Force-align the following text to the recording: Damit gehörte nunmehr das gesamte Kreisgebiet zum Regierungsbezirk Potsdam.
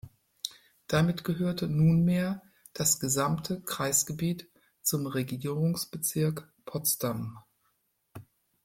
Damit 0.87 1.23
gehörte 1.23 1.67
nunmehr 1.67 2.41
das 2.73 2.99
gesamte 2.99 3.61
Kreisgebiet 3.61 4.49
zum 4.81 5.05
Regierungsbezirk 5.05 6.51
Potsdam. 6.65 7.37